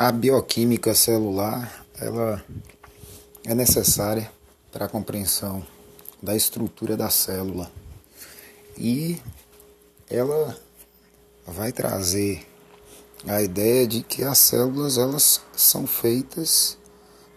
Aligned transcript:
A 0.00 0.12
bioquímica 0.12 0.94
celular, 0.94 1.84
ela 2.00 2.40
é 3.44 3.52
necessária 3.52 4.30
para 4.70 4.84
a 4.84 4.88
compreensão 4.88 5.66
da 6.22 6.36
estrutura 6.36 6.96
da 6.96 7.10
célula 7.10 7.68
e 8.76 9.20
ela 10.08 10.56
vai 11.44 11.72
trazer 11.72 12.46
a 13.26 13.42
ideia 13.42 13.88
de 13.88 14.04
que 14.04 14.22
as 14.22 14.38
células 14.38 14.98
elas 14.98 15.40
são 15.56 15.84
feitas 15.84 16.78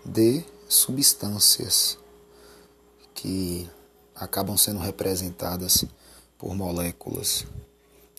de 0.06 0.46
substâncias 0.70 1.98
que 3.16 3.68
acabam 4.14 4.56
sendo 4.56 4.78
representadas 4.78 5.84
por 6.38 6.54
moléculas 6.54 7.44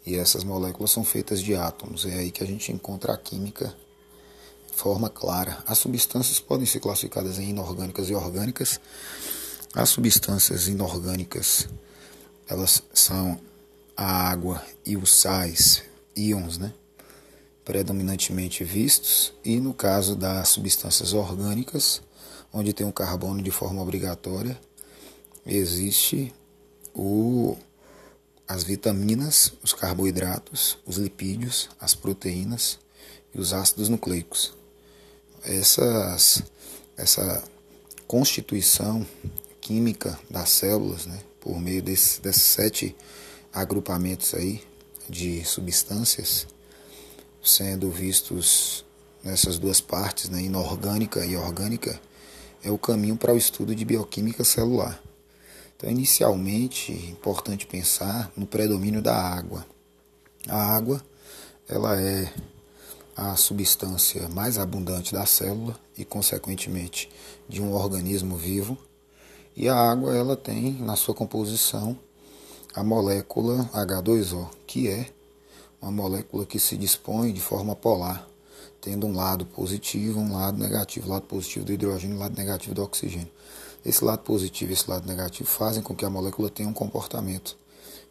e 0.04 0.16
essas 0.16 0.42
moléculas 0.42 0.90
são 0.90 1.04
feitas 1.04 1.40
de 1.40 1.54
átomos. 1.54 2.04
É 2.04 2.14
aí 2.14 2.32
que 2.32 2.42
a 2.42 2.46
gente 2.46 2.72
encontra 2.72 3.12
a 3.12 3.16
química 3.16 3.72
forma 4.82 5.08
clara. 5.08 5.62
As 5.64 5.78
substâncias 5.78 6.40
podem 6.40 6.66
ser 6.66 6.80
classificadas 6.80 7.38
em 7.38 7.50
inorgânicas 7.50 8.10
e 8.10 8.14
orgânicas. 8.14 8.80
As 9.72 9.90
substâncias 9.90 10.66
inorgânicas, 10.66 11.68
elas 12.48 12.82
são 12.92 13.38
a 13.96 14.28
água 14.28 14.60
e 14.84 14.96
os 14.96 15.14
sais, 15.14 15.84
íons, 16.16 16.58
né? 16.58 16.74
predominantemente 17.64 18.64
vistos, 18.64 19.32
e 19.44 19.60
no 19.60 19.72
caso 19.72 20.16
das 20.16 20.48
substâncias 20.48 21.12
orgânicas, 21.12 22.02
onde 22.52 22.72
tem 22.72 22.84
o 22.84 22.92
carbono 22.92 23.40
de 23.40 23.52
forma 23.52 23.80
obrigatória, 23.80 24.60
existe 25.46 26.34
o, 26.92 27.56
as 28.48 28.64
vitaminas, 28.64 29.52
os 29.62 29.72
carboidratos, 29.72 30.76
os 30.84 30.96
lipídios, 30.96 31.70
as 31.78 31.94
proteínas 31.94 32.80
e 33.32 33.38
os 33.38 33.52
ácidos 33.52 33.88
nucleicos 33.88 34.60
essas, 35.44 36.42
essa 36.96 37.42
constituição 38.06 39.06
química 39.60 40.18
das 40.28 40.50
células, 40.50 41.06
né, 41.06 41.18
por 41.40 41.60
meio 41.60 41.82
desse, 41.82 42.20
desses 42.20 42.42
sete 42.42 42.96
agrupamentos 43.52 44.34
aí 44.34 44.62
de 45.08 45.44
substâncias, 45.44 46.46
sendo 47.42 47.90
vistos 47.90 48.84
nessas 49.22 49.58
duas 49.58 49.80
partes, 49.80 50.28
né, 50.28 50.42
inorgânica 50.42 51.24
e 51.24 51.36
orgânica, 51.36 52.00
é 52.62 52.70
o 52.70 52.78
caminho 52.78 53.16
para 53.16 53.32
o 53.32 53.36
estudo 53.36 53.74
de 53.74 53.84
bioquímica 53.84 54.44
celular. 54.44 55.02
Então, 55.76 55.90
inicialmente, 55.90 56.92
é 56.92 57.10
importante 57.10 57.66
pensar 57.66 58.30
no 58.36 58.46
predomínio 58.46 59.02
da 59.02 59.16
água. 59.16 59.66
A 60.48 60.76
água, 60.76 61.04
ela 61.68 62.00
é 62.00 62.32
a 63.16 63.36
substância 63.36 64.28
mais 64.28 64.58
abundante 64.58 65.12
da 65.12 65.26
célula 65.26 65.78
e, 65.96 66.04
consequentemente, 66.04 67.10
de 67.48 67.60
um 67.60 67.74
organismo 67.74 68.36
vivo. 68.36 68.76
E 69.54 69.68
a 69.68 69.76
água 69.76 70.14
ela 70.14 70.36
tem 70.36 70.72
na 70.74 70.96
sua 70.96 71.14
composição 71.14 71.98
a 72.74 72.82
molécula 72.82 73.68
H2O, 73.74 74.48
que 74.66 74.88
é 74.88 75.10
uma 75.80 75.92
molécula 75.92 76.46
que 76.46 76.58
se 76.58 76.76
dispõe 76.76 77.32
de 77.32 77.40
forma 77.40 77.76
polar, 77.76 78.26
tendo 78.80 79.06
um 79.06 79.14
lado 79.14 79.44
positivo 79.44 80.20
um 80.20 80.32
lado 80.32 80.56
negativo, 80.58 81.08
lado 81.08 81.26
positivo 81.26 81.66
do 81.66 81.72
hidrogênio 81.72 82.18
lado 82.18 82.36
negativo 82.36 82.74
do 82.74 82.82
oxigênio. 82.82 83.28
Esse 83.84 84.04
lado 84.04 84.20
positivo 84.20 84.70
e 84.70 84.74
esse 84.74 84.88
lado 84.88 85.06
negativo 85.06 85.48
fazem 85.48 85.82
com 85.82 85.94
que 85.94 86.04
a 86.04 86.10
molécula 86.10 86.48
tenha 86.48 86.68
um 86.68 86.72
comportamento, 86.72 87.56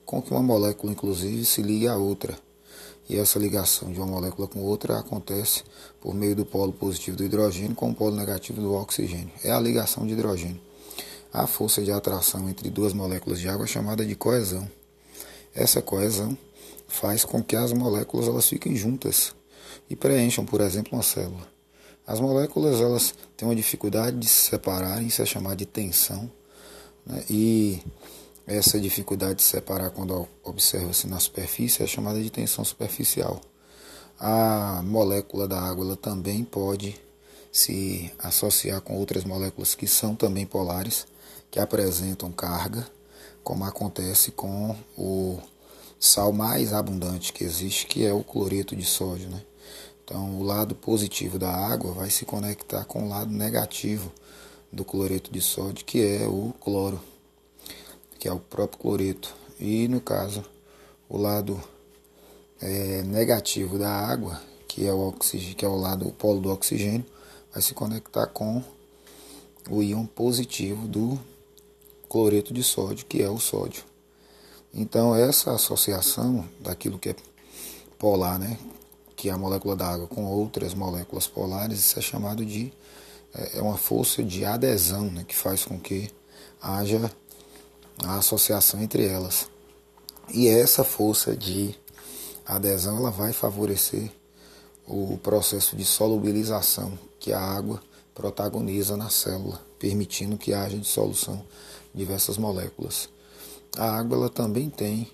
com 0.05 0.21
que 0.21 0.31
uma 0.31 0.43
molécula, 0.43 0.91
inclusive, 0.91 1.45
se 1.45 1.61
ligue 1.61 1.87
à 1.87 1.95
outra 1.95 2.37
e 3.09 3.17
essa 3.17 3.37
ligação 3.37 3.91
de 3.91 3.99
uma 3.99 4.07
molécula 4.07 4.47
com 4.47 4.61
outra 4.61 4.99
acontece 4.99 5.63
por 5.99 6.13
meio 6.13 6.35
do 6.35 6.45
polo 6.45 6.71
positivo 6.71 7.17
do 7.17 7.23
hidrogênio 7.23 7.75
com 7.75 7.89
o 7.89 7.95
polo 7.95 8.15
negativo 8.15 8.61
do 8.61 8.73
oxigênio. 8.73 9.31
É 9.43 9.51
a 9.51 9.59
ligação 9.59 10.05
de 10.05 10.13
hidrogênio. 10.13 10.61
A 11.33 11.47
força 11.47 11.81
de 11.81 11.91
atração 11.91 12.49
entre 12.49 12.69
duas 12.69 12.93
moléculas 12.93 13.39
de 13.39 13.47
água 13.47 13.65
é 13.65 13.67
chamada 13.67 14.05
de 14.05 14.15
coesão. 14.15 14.69
Essa 15.53 15.81
coesão 15.81 16.37
faz 16.87 17.23
com 17.23 17.41
que 17.41 17.55
as 17.55 17.73
moléculas 17.73 18.27
elas 18.27 18.47
fiquem 18.47 18.75
juntas 18.75 19.33
e 19.89 19.95
preencham, 19.95 20.45
por 20.45 20.61
exemplo, 20.61 20.93
uma 20.93 21.03
célula. 21.03 21.47
As 22.05 22.19
moléculas 22.19 22.81
elas 22.81 23.13
têm 23.37 23.47
uma 23.47 23.55
dificuldade 23.55 24.17
de 24.17 24.27
se 24.27 24.49
separarem, 24.49 25.07
isso 25.07 25.21
é 25.21 25.25
chamado 25.25 25.57
de 25.57 25.65
tensão. 25.65 26.29
Né? 27.05 27.23
E 27.29 27.79
essa 28.45 28.79
dificuldade 28.79 29.35
de 29.35 29.43
separar 29.43 29.91
quando 29.91 30.27
observa-se 30.43 31.07
na 31.07 31.19
superfície 31.19 31.83
é 31.83 31.87
chamada 31.87 32.21
de 32.21 32.29
tensão 32.29 32.63
superficial. 32.65 33.41
A 34.19 34.81
molécula 34.83 35.47
da 35.47 35.59
água 35.59 35.95
também 35.95 36.43
pode 36.43 36.99
se 37.51 38.11
associar 38.19 38.81
com 38.81 38.97
outras 38.97 39.23
moléculas 39.23 39.75
que 39.75 39.87
são 39.87 40.15
também 40.15 40.45
polares, 40.45 41.05
que 41.49 41.59
apresentam 41.59 42.31
carga, 42.31 42.87
como 43.43 43.65
acontece 43.65 44.31
com 44.31 44.75
o 44.97 45.39
sal 45.99 46.31
mais 46.31 46.73
abundante 46.73 47.33
que 47.33 47.43
existe, 47.43 47.85
que 47.85 48.05
é 48.05 48.13
o 48.13 48.23
cloreto 48.23 48.75
de 48.75 48.85
sódio. 48.85 49.29
Né? 49.29 49.41
Então, 50.03 50.39
o 50.39 50.43
lado 50.43 50.75
positivo 50.75 51.37
da 51.37 51.51
água 51.51 51.91
vai 51.91 52.09
se 52.09 52.25
conectar 52.25 52.85
com 52.85 53.05
o 53.05 53.09
lado 53.09 53.31
negativo 53.31 54.11
do 54.71 54.85
cloreto 54.85 55.31
de 55.31 55.41
sódio, 55.41 55.85
que 55.85 56.01
é 56.01 56.27
o 56.27 56.53
cloro 56.59 57.01
que 58.21 58.27
é 58.27 58.31
o 58.31 58.39
próprio 58.39 58.79
cloreto. 58.79 59.35
E 59.59 59.87
no 59.87 59.99
caso, 59.99 60.45
o 61.09 61.17
lado 61.17 61.59
é, 62.61 63.01
negativo 63.01 63.79
da 63.79 63.89
água, 63.89 64.39
que 64.67 64.85
é 64.85 64.93
o 64.93 65.07
oxigênio, 65.07 65.55
que 65.55 65.65
é 65.65 65.67
o 65.67 65.75
lado 65.75 66.07
o 66.07 66.11
polo 66.11 66.39
do 66.39 66.51
oxigênio, 66.51 67.03
vai 67.51 67.63
se 67.63 67.73
conectar 67.73 68.27
com 68.27 68.63
o 69.67 69.81
íon 69.81 70.05
positivo 70.05 70.87
do 70.87 71.19
cloreto 72.07 72.53
de 72.53 72.61
sódio, 72.61 73.07
que 73.07 73.23
é 73.23 73.29
o 73.29 73.39
sódio. 73.39 73.83
Então 74.71 75.15
essa 75.15 75.53
associação 75.53 76.47
daquilo 76.59 76.99
que 76.99 77.09
é 77.09 77.15
polar, 77.97 78.37
né, 78.37 78.55
que 79.15 79.29
é 79.29 79.31
a 79.31 79.37
molécula 79.37 79.75
da 79.75 79.87
água 79.87 80.07
com 80.07 80.25
outras 80.25 80.75
moléculas 80.75 81.25
polares, 81.25 81.79
isso 81.79 81.97
é 81.97 82.01
chamado 82.03 82.45
de 82.45 82.71
é, 83.33 83.57
é 83.57 83.61
uma 83.63 83.77
força 83.77 84.21
de 84.21 84.45
adesão, 84.45 85.05
né, 85.05 85.25
que 85.27 85.35
faz 85.35 85.65
com 85.65 85.79
que 85.79 86.07
haja 86.61 87.11
a 88.03 88.17
associação 88.17 88.81
entre 88.81 89.05
elas. 89.05 89.49
E 90.33 90.47
essa 90.47 90.83
força 90.83 91.35
de 91.35 91.75
adesão 92.45 92.97
ela 92.97 93.11
vai 93.11 93.33
favorecer 93.33 94.11
o 94.87 95.17
processo 95.17 95.75
de 95.75 95.85
solubilização 95.85 96.97
que 97.19 97.31
a 97.31 97.39
água 97.39 97.81
protagoniza 98.13 98.97
na 98.97 99.09
célula, 99.09 99.61
permitindo 99.79 100.37
que 100.37 100.53
haja 100.53 100.77
dissolução 100.77 101.45
de 101.93 101.99
diversas 101.99 102.37
moléculas. 102.37 103.09
A 103.77 103.97
água 103.97 104.17
ela 104.17 104.29
também 104.29 104.69
tem 104.69 105.09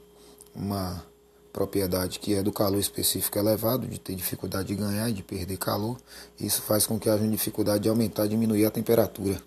uma 0.56 1.06
propriedade 1.54 2.20
que 2.20 2.34
é 2.36 2.44
do 2.44 2.52
calor 2.52 2.80
específico 2.80 3.38
elevado, 3.38 3.88
de 3.88 4.00
ter 4.00 4.16
dificuldade 4.16 4.68
de 4.68 4.76
ganhar 4.76 5.10
e 5.10 5.14
de 5.14 5.24
perder 5.24 5.58
calor. 5.58 5.98
Isso 6.40 6.62
faz 6.62 6.86
com 6.86 7.00
que 7.00 7.10
haja 7.10 7.28
dificuldade 7.28 7.84
de 7.84 7.90
aumentar 7.90 8.26
e 8.26 8.30
diminuir 8.30 8.66
a 8.66 8.72
temperatura. 8.72 9.42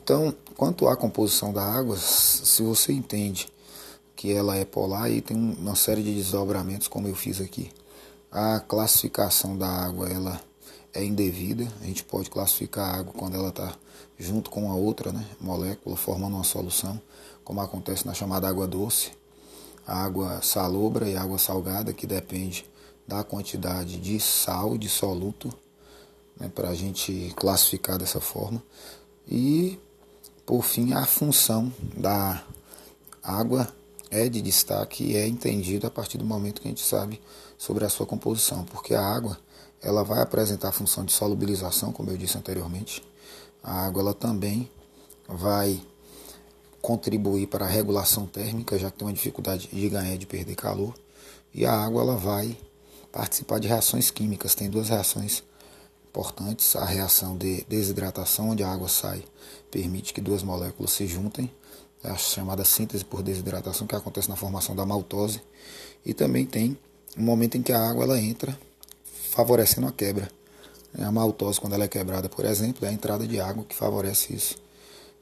Então, 0.00 0.32
quanto 0.56 0.86
à 0.88 0.96
composição 0.96 1.52
da 1.52 1.62
água, 1.62 1.96
se 1.96 2.62
você 2.62 2.92
entende 2.92 3.48
que 4.14 4.32
ela 4.32 4.56
é 4.56 4.64
polar 4.64 5.10
e 5.10 5.20
tem 5.20 5.36
uma 5.36 5.74
série 5.74 6.04
de 6.04 6.14
desdobramentos, 6.14 6.86
como 6.86 7.08
eu 7.08 7.16
fiz 7.16 7.40
aqui. 7.40 7.72
A 8.30 8.60
classificação 8.60 9.56
da 9.56 9.68
água 9.68 10.08
ela 10.08 10.40
é 10.94 11.04
indevida. 11.04 11.66
A 11.80 11.84
gente 11.84 12.04
pode 12.04 12.30
classificar 12.30 12.88
a 12.94 12.98
água 12.98 13.12
quando 13.12 13.34
ela 13.34 13.48
está 13.48 13.76
junto 14.16 14.50
com 14.50 14.70
a 14.70 14.74
outra 14.76 15.12
né, 15.12 15.26
molécula, 15.40 15.96
formando 15.96 16.36
uma 16.36 16.44
solução, 16.44 17.00
como 17.42 17.60
acontece 17.60 18.06
na 18.06 18.14
chamada 18.14 18.48
água 18.48 18.68
doce, 18.68 19.10
a 19.84 20.04
água 20.04 20.40
salobra 20.42 21.08
e 21.08 21.16
a 21.16 21.22
água 21.22 21.38
salgada, 21.38 21.92
que 21.92 22.06
depende 22.06 22.64
da 23.06 23.24
quantidade 23.24 23.96
de 23.96 24.20
sal 24.20 24.78
de 24.78 24.88
soluto, 24.88 25.52
né, 26.38 26.48
para 26.54 26.68
a 26.68 26.74
gente 26.74 27.32
classificar 27.36 27.98
dessa 27.98 28.20
forma. 28.20 28.62
E 29.26 29.78
por 30.48 30.62
fim, 30.62 30.94
a 30.94 31.04
função 31.04 31.70
da 31.94 32.42
água 33.22 33.70
é 34.10 34.30
de 34.30 34.40
destaque 34.40 35.04
e 35.04 35.14
é 35.14 35.28
entendida 35.28 35.88
a 35.88 35.90
partir 35.90 36.16
do 36.16 36.24
momento 36.24 36.62
que 36.62 36.68
a 36.68 36.70
gente 36.70 36.82
sabe 36.82 37.20
sobre 37.58 37.84
a 37.84 37.88
sua 37.90 38.06
composição, 38.06 38.64
porque 38.64 38.94
a 38.94 39.04
água 39.04 39.38
ela 39.82 40.02
vai 40.02 40.22
apresentar 40.22 40.70
a 40.70 40.72
função 40.72 41.04
de 41.04 41.12
solubilização, 41.12 41.92
como 41.92 42.08
eu 42.08 42.16
disse 42.16 42.38
anteriormente. 42.38 43.04
A 43.62 43.84
água 43.84 44.00
ela 44.00 44.14
também 44.14 44.70
vai 45.28 45.78
contribuir 46.80 47.46
para 47.48 47.66
a 47.66 47.68
regulação 47.68 48.24
térmica, 48.24 48.78
já 48.78 48.90
que 48.90 48.96
tem 48.96 49.06
uma 49.06 49.12
dificuldade 49.12 49.68
de 49.70 49.88
ganhar 49.90 50.14
e 50.14 50.18
de 50.18 50.24
perder 50.24 50.54
calor. 50.54 50.94
E 51.52 51.66
a 51.66 51.74
água 51.74 52.00
ela 52.00 52.16
vai 52.16 52.56
participar 53.12 53.58
de 53.58 53.68
reações 53.68 54.10
químicas. 54.10 54.54
Tem 54.54 54.70
duas 54.70 54.88
reações 54.88 55.42
importantes. 56.18 56.74
A 56.74 56.84
reação 56.84 57.36
de 57.36 57.64
desidratação, 57.68 58.50
onde 58.50 58.64
a 58.64 58.72
água 58.72 58.88
sai, 58.88 59.22
permite 59.70 60.12
que 60.12 60.20
duas 60.20 60.42
moléculas 60.42 60.90
se 60.90 61.06
juntem, 61.06 61.50
é 62.02 62.10
a 62.10 62.16
chamada 62.16 62.64
síntese 62.64 63.04
por 63.04 63.22
desidratação, 63.22 63.86
que 63.86 63.94
acontece 63.94 64.28
na 64.28 64.36
formação 64.36 64.74
da 64.74 64.84
maltose. 64.84 65.40
E 66.04 66.12
também 66.12 66.44
tem 66.44 66.76
um 67.16 67.22
momento 67.22 67.56
em 67.56 67.62
que 67.62 67.72
a 67.72 67.88
água 67.88 68.04
ela 68.04 68.20
entra, 68.20 68.58
favorecendo 69.30 69.86
a 69.86 69.92
quebra 69.92 70.28
A 70.98 71.12
maltose, 71.12 71.60
quando 71.60 71.74
ela 71.74 71.84
é 71.84 71.88
quebrada, 71.88 72.28
por 72.28 72.44
exemplo, 72.44 72.84
é 72.84 72.88
a 72.88 72.92
entrada 72.92 73.26
de 73.26 73.40
água 73.40 73.64
que 73.64 73.74
favorece 73.74 74.34
isso. 74.34 74.56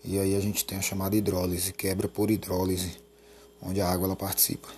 E 0.04 0.18
aí 0.18 0.34
a 0.34 0.40
gente 0.40 0.64
tem 0.64 0.78
a 0.78 0.82
chamada 0.82 1.16
hidrólise, 1.16 1.72
quebra 1.72 2.08
por 2.08 2.30
hidrólise, 2.30 2.96
onde 3.60 3.80
a 3.80 3.88
água 3.88 4.06
ela 4.06 4.16
participa. 4.16 4.68